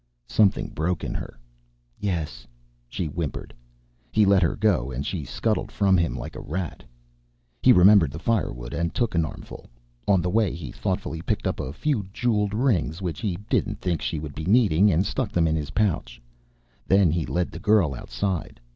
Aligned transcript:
Something 0.25 0.69
broke 0.69 1.03
in 1.03 1.13
her. 1.13 1.37
"Yes," 1.99 2.47
she 2.89 3.05
whimpered. 3.05 3.53
He 4.11 4.25
let 4.25 4.41
her 4.41 4.55
go, 4.55 4.89
and 4.89 5.05
she 5.05 5.23
scuttled 5.23 5.71
from 5.71 5.95
him 5.95 6.15
like 6.17 6.35
a 6.35 6.39
rat. 6.41 6.83
He 7.61 7.71
remembered 7.71 8.09
the 8.09 8.17
firewood 8.17 8.73
and 8.73 8.95
took 8.95 9.13
an 9.13 9.25
armful; 9.25 9.67
on 10.07 10.19
the 10.19 10.27
way, 10.31 10.55
he 10.55 10.71
thoughtfully 10.71 11.21
picked 11.21 11.45
up 11.45 11.59
a 11.59 11.71
few 11.71 12.07
jeweled 12.11 12.55
rings 12.55 12.99
which 12.99 13.19
he 13.21 13.37
didn't 13.47 13.79
think 13.79 14.01
she 14.01 14.17
would 14.17 14.33
be 14.33 14.45
needing 14.45 14.91
and 14.91 15.05
stuck 15.05 15.31
them 15.31 15.47
in 15.47 15.55
his 15.55 15.69
pouch. 15.69 16.19
Then 16.87 17.11
he 17.11 17.27
led 17.27 17.51
the 17.51 17.59
girl 17.59 17.93
outside. 17.93 18.59